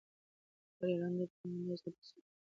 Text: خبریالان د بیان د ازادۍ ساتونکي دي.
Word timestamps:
خبریالان 0.73 1.13
د 1.17 1.19
بیان 1.31 1.59
د 1.67 1.69
ازادۍ 1.73 2.01
ساتونکي 2.07 2.29
دي. 2.29 2.35